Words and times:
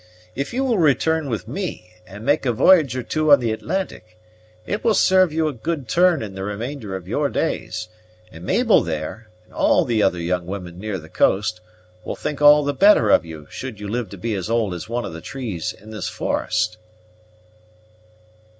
If 0.33 0.51
you 0.51 0.63
will 0.63 0.79
return 0.79 1.29
with 1.29 1.47
me, 1.47 1.91
and 2.07 2.25
make 2.25 2.43
a 2.47 2.51
v'y'ge 2.53 2.95
or 2.95 3.03
two 3.03 3.31
on 3.31 3.39
the 3.39 3.51
Atlantic, 3.51 4.17
it 4.65 4.83
will 4.83 4.95
serve 4.95 5.31
you 5.31 5.47
a 5.47 5.53
good 5.53 5.87
turn 5.87 6.21
the 6.33 6.43
remainder 6.43 6.95
of 6.95 7.07
your 7.07 7.29
days; 7.29 7.87
and 8.31 8.43
Mabel 8.43 8.81
there, 8.81 9.29
and 9.45 9.53
all 9.53 9.85
the 9.85 10.01
other 10.01 10.17
young 10.17 10.47
women 10.47 10.79
near 10.79 10.97
the 10.97 11.07
coast, 11.07 11.61
will 12.03 12.15
think 12.15 12.41
all 12.41 12.63
the 12.63 12.73
better 12.73 13.11
of 13.11 13.25
you 13.25 13.45
should 13.51 13.79
you 13.79 13.87
live 13.87 14.09
to 14.09 14.17
be 14.17 14.33
as 14.33 14.49
old 14.49 14.73
as 14.73 14.89
one 14.89 15.05
of 15.05 15.13
the 15.13 15.21
trees 15.21 15.71
in 15.71 15.91
this 15.91 16.09
forest." 16.09 16.77